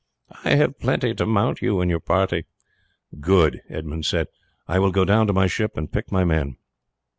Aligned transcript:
"I 0.43 0.55
have 0.55 0.79
plenty 0.79 1.13
to 1.13 1.27
mount 1.27 1.61
you 1.61 1.79
and 1.79 1.87
your 1.87 1.99
party." 1.99 2.47
"Good," 3.19 3.61
Edmund 3.69 4.03
said; 4.07 4.29
"I 4.67 4.79
will 4.79 4.89
go 4.89 5.05
down 5.05 5.27
to 5.27 5.33
my 5.33 5.45
ship 5.45 5.77
and 5.77 5.91
pick 5.91 6.11
my 6.11 6.23
men." 6.23 6.55